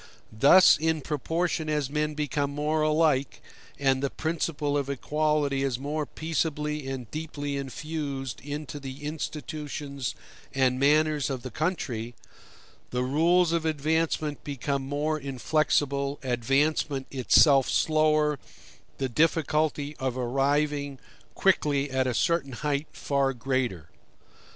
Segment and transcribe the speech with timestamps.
[0.33, 3.39] Thus in proportion as men become more alike,
[3.77, 10.15] and the principle of equality is more peaceably and deeply infused into the institutions
[10.55, 12.15] and manners of the country,
[12.89, 18.39] the rules of advancement become more inflexible, advancement itself slower,
[18.97, 20.97] the difficulty of arriving
[21.35, 23.91] quickly at a certain height far greater.